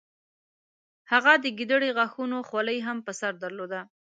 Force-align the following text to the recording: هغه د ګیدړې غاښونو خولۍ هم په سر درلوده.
هغه 1.11 1.33
د 1.43 1.45
ګیدړې 1.57 1.89
غاښونو 1.97 2.37
خولۍ 2.47 2.79
هم 2.87 2.97
په 3.05 3.11
سر 3.19 3.33
درلوده. 3.43 3.81